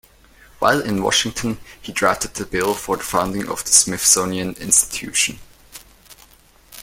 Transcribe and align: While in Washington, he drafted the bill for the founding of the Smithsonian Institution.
While 0.57 0.81
in 0.81 1.03
Washington, 1.03 1.59
he 1.79 1.91
drafted 1.91 2.33
the 2.33 2.45
bill 2.47 2.73
for 2.73 2.97
the 2.97 3.03
founding 3.03 3.47
of 3.47 3.63
the 3.63 3.69
Smithsonian 3.71 4.53
Institution. 4.55 5.37